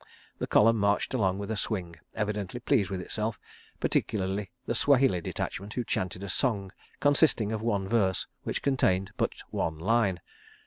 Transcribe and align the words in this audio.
The 0.39 0.47
column 0.47 0.77
marched 0.77 1.13
along 1.13 1.37
with 1.37 1.51
a 1.51 1.55
swing, 1.55 1.95
evidently 2.15 2.59
pleased 2.59 2.89
with 2.89 3.01
itself, 3.01 3.39
particularly 3.79 4.49
the 4.65 4.73
Swahili 4.73 5.21
detachment, 5.21 5.73
who 5.75 5.83
chanted 5.83 6.23
a 6.23 6.27
song 6.27 6.71
consisting 6.99 7.51
of 7.51 7.61
one 7.61 7.87
verse 7.87 8.25
which 8.41 8.63
contained 8.63 9.11
but 9.15 9.33
one 9.51 9.77
line. 9.77 10.19